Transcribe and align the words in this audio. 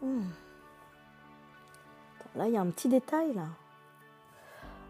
Hmm. 0.00 0.22
Là, 2.36 2.46
il 2.46 2.54
y 2.54 2.56
a 2.56 2.60
un 2.60 2.70
petit 2.70 2.88
détail 2.88 3.34
là. 3.34 3.46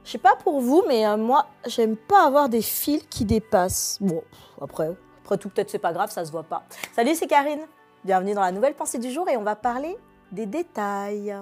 Je 0.05 0.13
sais 0.13 0.19
pas 0.19 0.37
pour 0.37 0.61
vous, 0.61 0.83
mais 0.89 1.07
euh, 1.07 1.17
moi, 1.17 1.47
j'aime 1.67 1.97
pas 1.97 2.27
avoir 2.27 2.49
des 2.49 2.63
fils 2.63 3.03
qui 3.11 3.25
dépassent. 3.25 3.99
Bon, 4.01 4.23
après, 4.61 4.97
après 5.23 5.37
tout, 5.37 5.51
peut-être 5.51 5.71
c'est 5.71 5.79
pas 5.79 5.93
grave, 5.93 6.11
ça 6.11 6.25
se 6.25 6.33
voit 6.33 6.45
pas. 6.45 6.65
Salut, 6.95 7.15
c'est 7.15 7.27
Karine. 7.27 7.61
Bienvenue 8.05 8.33
dans 8.33 8.41
la 8.41 8.53
nouvelle 8.53 8.75
pensée 8.75 8.99
du 8.99 9.11
jour 9.11 9.29
et 9.29 9.37
on 9.37 9.43
va 9.43 9.57
parler 9.57 9.97
des 10.33 10.47
détails. 10.47 11.37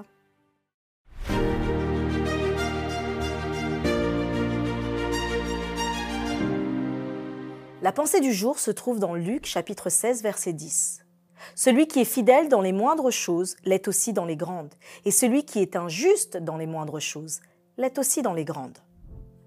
La 7.82 7.92
pensée 7.92 8.20
du 8.20 8.32
jour 8.32 8.58
se 8.58 8.72
trouve 8.72 8.98
dans 8.98 9.14
Luc 9.14 9.46
chapitre 9.46 9.90
16 9.90 10.22
verset 10.22 10.52
10. 10.52 11.05
Celui 11.54 11.86
qui 11.86 12.00
est 12.00 12.04
fidèle 12.04 12.48
dans 12.48 12.60
les 12.60 12.72
moindres 12.72 13.10
choses 13.10 13.56
l'est 13.64 13.88
aussi 13.88 14.12
dans 14.12 14.24
les 14.24 14.36
grandes, 14.36 14.74
et 15.04 15.10
celui 15.10 15.44
qui 15.44 15.60
est 15.60 15.76
injuste 15.76 16.36
dans 16.36 16.56
les 16.56 16.66
moindres 16.66 17.00
choses 17.00 17.40
l'est 17.76 17.98
aussi 17.98 18.22
dans 18.22 18.34
les 18.34 18.44
grandes. 18.44 18.78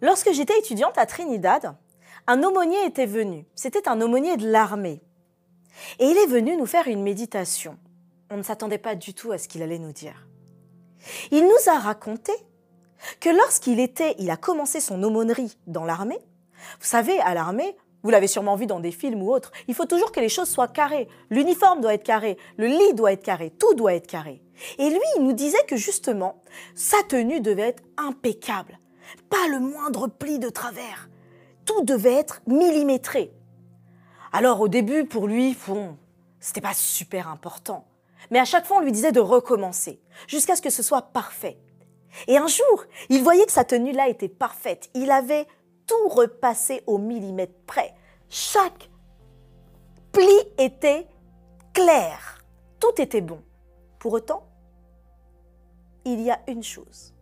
Lorsque 0.01 0.31
j'étais 0.31 0.57
étudiante 0.57 0.97
à 0.97 1.05
Trinidad, 1.05 1.75
un 2.27 2.43
aumônier 2.43 2.85
était 2.85 3.05
venu. 3.05 3.45
C'était 3.55 3.89
un 3.89 4.01
aumônier 4.01 4.37
de 4.37 4.49
l'armée. 4.49 5.01
Et 5.99 6.05
il 6.05 6.17
est 6.17 6.27
venu 6.27 6.55
nous 6.57 6.65
faire 6.65 6.87
une 6.87 7.03
méditation. 7.03 7.77
On 8.29 8.37
ne 8.37 8.43
s'attendait 8.43 8.77
pas 8.77 8.95
du 8.95 9.13
tout 9.13 9.31
à 9.31 9.37
ce 9.37 9.47
qu'il 9.47 9.63
allait 9.63 9.79
nous 9.79 9.91
dire. 9.91 10.27
Il 11.31 11.43
nous 11.43 11.71
a 11.71 11.79
raconté 11.79 12.33
que 13.19 13.29
lorsqu'il 13.29 13.79
était, 13.79 14.15
il 14.19 14.29
a 14.29 14.37
commencé 14.37 14.79
son 14.79 15.01
aumônerie 15.03 15.57
dans 15.67 15.85
l'armée. 15.85 16.19
Vous 16.79 16.85
savez, 16.85 17.19
à 17.21 17.33
l'armée, 17.33 17.75
vous 18.03 18.09
l'avez 18.09 18.27
sûrement 18.27 18.55
vu 18.55 18.65
dans 18.65 18.79
des 18.79 18.91
films 18.91 19.21
ou 19.21 19.31
autres. 19.31 19.51
Il 19.67 19.75
faut 19.75 19.85
toujours 19.85 20.11
que 20.11 20.19
les 20.19 20.29
choses 20.29 20.49
soient 20.49 20.67
carrées. 20.67 21.07
L'uniforme 21.29 21.81
doit 21.81 21.93
être 21.93 22.03
carré, 22.03 22.37
le 22.57 22.67
lit 22.67 22.93
doit 22.93 23.11
être 23.11 23.23
carré, 23.23 23.51
tout 23.51 23.73
doit 23.73 23.93
être 23.93 24.07
carré. 24.07 24.41
Et 24.77 24.89
lui, 24.89 24.99
il 25.17 25.23
nous 25.23 25.33
disait 25.33 25.63
que 25.67 25.75
justement, 25.75 26.41
sa 26.75 27.01
tenue 27.03 27.41
devait 27.41 27.69
être 27.69 27.83
impeccable. 27.97 28.79
Pas 29.29 29.47
le 29.49 29.59
moindre 29.59 30.07
pli 30.07 30.39
de 30.39 30.49
travers. 30.49 31.09
Tout 31.65 31.83
devait 31.83 32.13
être 32.13 32.41
millimétré. 32.47 33.31
Alors 34.31 34.61
au 34.61 34.67
début, 34.67 35.05
pour 35.05 35.27
lui, 35.27 35.57
bon, 35.67 35.97
c'était 36.39 36.61
pas 36.61 36.73
super 36.73 37.27
important. 37.27 37.85
Mais 38.31 38.39
à 38.39 38.45
chaque 38.45 38.65
fois, 38.65 38.77
on 38.77 38.81
lui 38.81 38.91
disait 38.91 39.11
de 39.11 39.19
recommencer, 39.19 39.99
jusqu'à 40.27 40.55
ce 40.55 40.61
que 40.61 40.69
ce 40.69 40.83
soit 40.83 41.01
parfait. 41.13 41.57
Et 42.27 42.37
un 42.37 42.47
jour, 42.47 42.85
il 43.09 43.23
voyait 43.23 43.45
que 43.45 43.51
sa 43.51 43.63
tenue-là 43.63 44.09
était 44.09 44.29
parfaite. 44.29 44.89
Il 44.93 45.11
avait 45.11 45.47
tout 45.89 46.07
repassé 46.07 46.83
au 46.85 46.99
millimètre 46.99 47.59
près. 47.65 47.95
Chaque 48.29 48.91
pli 50.11 50.29
était 50.59 51.07
clair. 51.73 52.43
Tout 52.79 53.01
était 53.01 53.21
bon. 53.21 53.41
Pour 53.97 54.13
autant, 54.13 54.47
il 56.05 56.21
y 56.21 56.29
a 56.29 56.39
une 56.47 56.61
chose. 56.61 57.15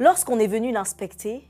Lorsqu'on 0.00 0.40
est 0.40 0.48
venu 0.48 0.72
l'inspecter, 0.72 1.48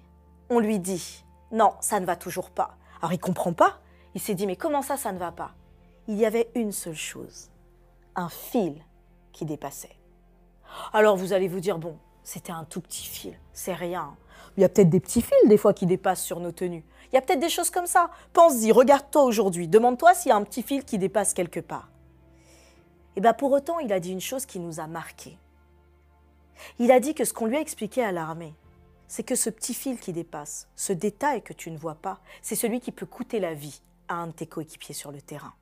on 0.51 0.61
lui 0.61 0.79
dit 0.79 1.25
non, 1.53 1.73
ça 1.81 1.99
ne 2.01 2.07
va 2.07 2.17
toujours 2.17 2.51
pas. 2.51 2.77
Alors 3.01 3.15
il 3.15 3.19
comprend 3.19 3.55
pas. 3.55 3.81
Il 4.15 4.21
s'est 4.21 4.34
dit 4.34 4.47
mais 4.47 4.57
comment 4.57 4.83
ça, 4.83 4.99
ça 4.99 5.12
ne 5.12 5.19
va 5.19 5.33
pas? 5.33 5.53
Il 6.07 6.17
y 6.17 6.27
avait 6.27 6.51
une 6.55 6.73
seule 6.73 6.95
chose, 6.95 7.51
un 8.15 8.29
fil 8.29 8.84
qui 9.33 9.47
dépassait. 9.47 9.97
Alors 10.93 11.17
vous 11.17 11.33
allez 11.33 11.49
vous 11.49 11.61
dire 11.61 11.79
bon, 11.79 11.97
c'était 12.23 12.53
un 12.53 12.65
tout 12.65 12.83
petit 12.83 13.07
fil, 13.07 13.39
c'est 13.55 13.73
rien. 13.73 14.17
Il 14.57 14.61
y 14.61 14.65
a 14.65 14.69
peut-être 14.69 14.91
des 14.91 15.01
petits 15.01 15.23
fils 15.23 15.49
des 15.49 15.57
fois 15.57 15.73
qui 15.73 15.87
dépassent 15.87 16.23
sur 16.23 16.41
nos 16.41 16.53
tenues. 16.53 16.85
Il 17.13 17.15
y 17.15 17.19
a 17.19 17.23
peut-être 17.23 17.41
des 17.41 17.49
choses 17.49 17.71
comme 17.71 17.87
ça. 17.87 18.11
Pense-y, 18.33 18.73
regarde-toi 18.73 19.23
aujourd'hui, 19.25 19.69
demande-toi 19.69 20.15
s'il 20.15 20.31
y 20.31 20.33
a 20.33 20.37
un 20.37 20.45
petit 20.45 20.63
fil 20.63 20.85
qui 20.85 20.99
dépasse 20.99 21.35
quelque 21.35 21.61
part. 21.61 21.91
Et 23.11 23.13
eh 23.17 23.21
bien 23.21 23.33
pour 23.33 23.51
autant, 23.53 23.81
il 23.81 23.93
a 23.93 24.01
dit 24.01 24.13
une 24.13 24.21
chose 24.21 24.47
qui 24.47 24.61
nous 24.61 24.79
a 24.79 24.87
marqués. 24.87 25.37
Il 26.79 26.93
a 26.93 27.01
dit 27.01 27.15
que 27.15 27.25
ce 27.25 27.33
qu'on 27.33 27.47
lui 27.47 27.57
a 27.57 27.61
expliqué 27.61 28.05
à 28.05 28.13
l'armée, 28.13 28.55
c'est 29.09 29.25
que 29.25 29.35
ce 29.35 29.51
petit 29.51 29.75
fil 29.75 29.99
qui 29.99 30.13
dépasse, 30.13 30.69
ce 30.77 30.93
détail 30.93 31.43
que 31.43 31.53
tu 31.53 31.71
ne 31.71 31.77
vois 31.77 31.97
pas, 31.97 32.21
c'est 32.43 32.55
celui 32.55 32.81
qui 32.81 32.93
peut 32.93 33.06
coûter 33.06 33.41
la 33.41 33.55
vie 33.55 33.83
à 34.09 34.15
un 34.15 34.29
de 34.29 34.33
tes 34.33 34.47
coéquipiers 34.47 34.95
sur 34.95 35.11
le 35.11 35.21
terrain. 35.21 35.55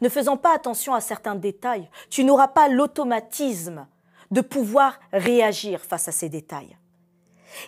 Ne 0.00 0.08
faisant 0.08 0.36
pas 0.36 0.54
attention 0.54 0.94
à 0.94 1.00
certains 1.00 1.34
détails, 1.34 1.90
tu 2.08 2.24
n'auras 2.24 2.48
pas 2.48 2.68
l'automatisme 2.68 3.86
de 4.30 4.40
pouvoir 4.40 4.98
réagir 5.12 5.80
face 5.84 6.08
à 6.08 6.12
ces 6.12 6.28
détails. 6.28 6.76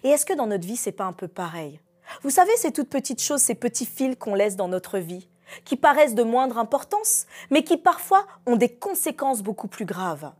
Et 0.02 0.08
est-ce 0.08 0.26
que 0.26 0.32
dans 0.32 0.46
notre 0.46 0.66
vie, 0.66 0.76
c'est 0.76 0.92
pas 0.92 1.04
un 1.04 1.12
peu 1.12 1.28
pareil? 1.28 1.80
Vous 2.22 2.30
savez, 2.30 2.54
ces 2.56 2.72
toutes 2.72 2.88
petites 2.88 3.22
choses, 3.22 3.40
ces 3.40 3.54
petits 3.54 3.86
fils 3.86 4.16
qu'on 4.16 4.34
laisse 4.34 4.56
dans 4.56 4.68
notre 4.68 4.98
vie, 4.98 5.28
qui 5.64 5.76
paraissent 5.76 6.14
de 6.14 6.22
moindre 6.22 6.58
importance, 6.58 7.26
mais 7.50 7.64
qui 7.64 7.76
parfois 7.76 8.26
ont 8.46 8.56
des 8.56 8.68
conséquences 8.68 9.42
beaucoup 9.42 9.68
plus 9.68 9.84
graves. 9.84 10.32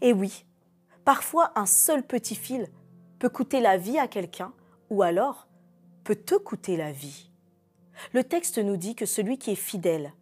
Et 0.00 0.12
oui, 0.12 0.44
parfois 1.04 1.52
un 1.54 1.66
seul 1.66 2.02
petit 2.02 2.34
fil 2.34 2.68
peut 3.18 3.28
coûter 3.28 3.60
la 3.60 3.76
vie 3.76 3.98
à 3.98 4.08
quelqu'un, 4.08 4.52
ou 4.90 5.02
alors 5.02 5.46
peut 6.04 6.16
te 6.16 6.34
coûter 6.34 6.76
la 6.76 6.92
vie. 6.92 7.30
Le 8.12 8.22
texte 8.22 8.58
nous 8.58 8.76
dit 8.76 8.94
que 8.94 9.06
celui 9.06 9.38
qui 9.38 9.50
est 9.50 9.56
fidèle 9.56 10.12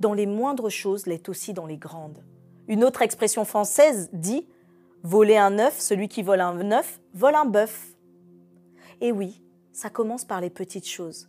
dans 0.00 0.12
les 0.12 0.26
moindres 0.26 0.70
choses 0.70 1.06
l'est 1.06 1.28
aussi 1.28 1.52
dans 1.54 1.66
les 1.66 1.78
grandes. 1.78 2.22
Une 2.68 2.84
autre 2.84 3.02
expression 3.02 3.44
française 3.44 4.08
dit 4.12 4.46
Voler 5.04 5.36
un 5.36 5.58
œuf, 5.58 5.80
celui 5.80 6.08
qui 6.08 6.22
vole 6.22 6.40
un 6.40 6.70
œuf, 6.70 7.00
vole 7.12 7.34
un 7.34 7.44
bœuf. 7.44 7.96
Et 9.00 9.10
oui, 9.10 9.42
ça 9.72 9.90
commence 9.90 10.24
par 10.24 10.40
les 10.40 10.50
petites 10.50 10.88
choses. 10.88 11.28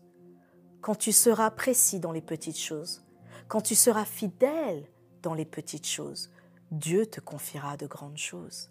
Quand 0.81 0.95
tu 0.95 1.11
seras 1.11 1.49
précis 1.49 1.99
dans 1.99 2.11
les 2.11 2.21
petites 2.21 2.59
choses, 2.59 3.03
quand 3.47 3.61
tu 3.61 3.73
seras 3.73 4.05
fidèle 4.05 4.85
dans 5.23 5.33
les 5.33 5.45
petites 5.45 5.87
choses, 5.87 6.29
Dieu 6.71 7.07
te 7.07 7.19
confiera 7.19 7.75
de 7.77 7.87
grandes 7.87 8.17
choses. 8.17 8.69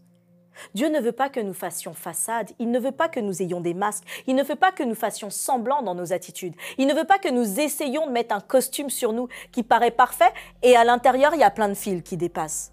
Dieu 0.75 0.89
ne 0.89 1.01
veut 1.01 1.13
pas 1.13 1.31
que 1.31 1.41
nous 1.41 1.55
fassions 1.55 1.95
façade, 1.95 2.51
il 2.59 2.71
ne 2.71 2.79
veut 2.79 2.93
pas 2.93 3.09
que 3.09 3.21
nous 3.21 3.43
ayons 3.43 3.61
des 3.61 3.75
masques, 3.75 4.05
il 4.27 4.37
ne 4.37 4.43
veut 4.43 4.57
pas 4.57 4.71
que 4.71 4.83
nous 4.83 4.95
fassions 4.95 5.31
semblant 5.31 5.83
dans 5.83 5.95
nos 5.95 6.13
attitudes, 6.13 6.55
il 6.79 6.87
ne 6.87 6.95
veut 6.95 7.07
pas 7.07 7.19
que 7.19 7.31
nous 7.31 7.59
essayions 7.59 8.07
de 8.07 8.13
mettre 8.13 8.35
un 8.35 8.41
costume 8.41 8.91
sur 8.91 9.13
nous 9.13 9.29
qui 9.51 9.63
paraît 9.63 9.91
parfait 9.91 10.33
et 10.63 10.77
à 10.77 10.85
l'intérieur 10.85 11.35
il 11.35 11.41
y 11.41 11.45
a 11.45 11.51
plein 11.51 11.69
de 11.69 11.75
fils 11.75 12.03
qui 12.03 12.17
dépassent. 12.17 12.73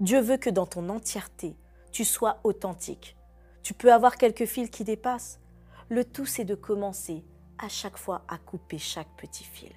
Dieu 0.00 0.20
veut 0.20 0.36
que 0.36 0.50
dans 0.50 0.66
ton 0.66 0.88
entièreté, 0.90 1.56
tu 1.90 2.04
sois 2.04 2.38
authentique. 2.44 3.16
Tu 3.64 3.74
peux 3.74 3.92
avoir 3.92 4.16
quelques 4.16 4.46
fils 4.46 4.70
qui 4.70 4.84
dépassent. 4.84 5.40
Le 5.88 6.04
tout, 6.04 6.24
c'est 6.24 6.44
de 6.44 6.54
commencer 6.54 7.24
à 7.58 7.68
chaque 7.68 7.98
fois 7.98 8.22
à 8.28 8.38
couper 8.38 8.78
chaque 8.78 9.08
petit 9.16 9.42
fil. 9.42 9.72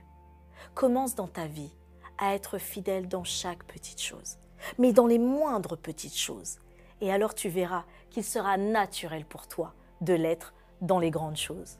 Commence 0.76 1.16
dans 1.16 1.28
ta 1.28 1.48
vie 1.48 1.72
à 2.20 2.36
être 2.36 2.60
fidèle 2.60 3.08
dans 3.08 3.24
chaque 3.24 3.64
petite 3.64 4.00
chose, 4.00 4.38
mais 4.78 4.94
dans 4.94 5.08
les 5.08 5.18
moindres 5.18 5.76
petites 5.76 6.18
choses. 6.18 6.60
Et 7.02 7.12
alors 7.12 7.34
tu 7.34 7.50
verras 7.50 7.86
qu'il 8.12 8.24
sera 8.24 8.58
naturel 8.58 9.26
pour 9.26 9.48
toi 9.48 9.74
de 10.02 10.14
l'être 10.14 10.54
dans 10.82 11.00
les 11.00 11.10
grandes 11.10 11.38
choses. 11.38 11.80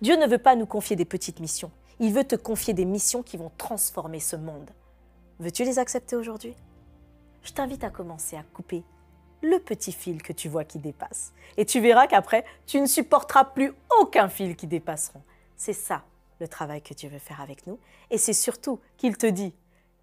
Dieu 0.00 0.16
ne 0.16 0.26
veut 0.26 0.38
pas 0.38 0.56
nous 0.56 0.64
confier 0.64 0.96
des 0.96 1.04
petites 1.04 1.40
missions, 1.40 1.70
il 2.00 2.14
veut 2.14 2.24
te 2.24 2.36
confier 2.36 2.72
des 2.72 2.86
missions 2.86 3.22
qui 3.22 3.36
vont 3.36 3.52
transformer 3.58 4.20
ce 4.20 4.36
monde. 4.36 4.70
Veux-tu 5.38 5.64
les 5.64 5.78
accepter 5.78 6.16
aujourd'hui? 6.16 6.56
Je 7.44 7.52
t'invite 7.52 7.84
à 7.84 7.90
commencer 7.90 8.36
à 8.36 8.42
couper 8.42 8.82
le 9.42 9.58
petit 9.58 9.92
fil 9.92 10.22
que 10.22 10.32
tu 10.32 10.48
vois 10.48 10.64
qui 10.64 10.78
dépasse. 10.78 11.34
Et 11.58 11.66
tu 11.66 11.80
verras 11.80 12.06
qu'après, 12.06 12.44
tu 12.66 12.80
ne 12.80 12.86
supporteras 12.86 13.44
plus 13.44 13.72
aucun 14.00 14.28
fil 14.28 14.56
qui 14.56 14.66
dépasseront. 14.66 15.22
C'est 15.56 15.74
ça 15.74 16.02
le 16.40 16.48
travail 16.48 16.82
que 16.82 16.94
Dieu 16.94 17.08
veut 17.10 17.18
faire 17.18 17.40
avec 17.40 17.66
nous. 17.66 17.78
Et 18.10 18.18
c'est 18.18 18.32
surtout 18.32 18.80
qu'il 18.96 19.16
te 19.16 19.26
dit 19.26 19.54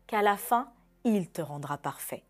qu'à 0.07 0.21
la 0.21 0.37
fin, 0.37 0.71
il 1.03 1.29
te 1.29 1.41
rendra 1.41 1.77
parfait. 1.77 2.23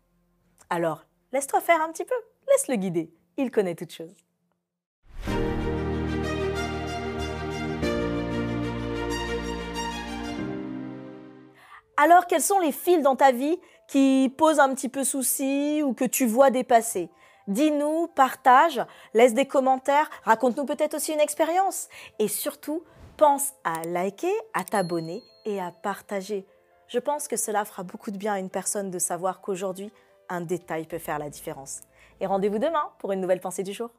Alors, 0.70 1.04
laisse-toi 1.32 1.60
faire 1.60 1.80
un 1.82 1.92
petit 1.92 2.04
peu, 2.04 2.14
laisse-le 2.48 2.76
guider. 2.76 3.12
Il 3.36 3.50
connaît 3.50 3.74
toutes 3.74 3.92
choses. 3.92 4.16
Alors, 11.98 12.26
quels 12.26 12.42
sont 12.42 12.58
les 12.58 12.72
fils 12.72 13.02
dans 13.02 13.14
ta 13.16 13.32
vie 13.32 13.58
qui 13.92 14.32
posent 14.38 14.58
un 14.58 14.74
petit 14.74 14.88
peu 14.88 15.04
souci 15.04 15.82
ou 15.84 15.92
que 15.92 16.06
tu 16.06 16.24
vois 16.24 16.50
dépasser 16.50 17.10
Dis-nous, 17.46 18.06
partage, 18.06 18.80
laisse 19.12 19.34
des 19.34 19.44
commentaires, 19.44 20.08
raconte-nous 20.24 20.64
peut-être 20.64 20.94
aussi 20.94 21.12
une 21.12 21.20
expérience. 21.20 21.88
Et 22.18 22.28
surtout, 22.28 22.82
pense 23.18 23.52
à 23.64 23.82
liker, 23.82 24.32
à 24.54 24.64
t'abonner 24.64 25.22
et 25.44 25.60
à 25.60 25.72
partager. 25.72 26.46
Je 26.88 26.98
pense 27.00 27.28
que 27.28 27.36
cela 27.36 27.66
fera 27.66 27.82
beaucoup 27.82 28.10
de 28.10 28.16
bien 28.16 28.32
à 28.32 28.38
une 28.38 28.48
personne 28.48 28.90
de 28.90 28.98
savoir 28.98 29.42
qu'aujourd'hui, 29.42 29.92
un 30.30 30.40
détail 30.40 30.86
peut 30.86 30.98
faire 30.98 31.18
la 31.18 31.28
différence. 31.28 31.82
Et 32.20 32.26
rendez-vous 32.26 32.58
demain 32.58 32.92
pour 32.98 33.12
une 33.12 33.20
nouvelle 33.20 33.40
pensée 33.40 33.62
du 33.62 33.74
jour. 33.74 33.90